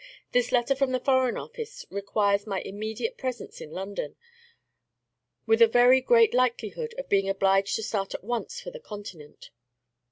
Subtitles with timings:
[0.31, 4.15] This letter from the Foreign Office requires my immediate presence in London,
[5.45, 9.51] with a very great likelihood of being obliged to start at once for the Continent."